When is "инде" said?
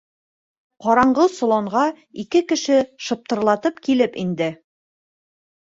4.25-4.49